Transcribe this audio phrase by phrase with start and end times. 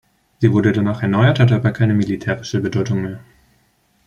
[0.39, 3.19] Sie wurde danach erneuert, hatte aber keine militärische Bedeutung mehr.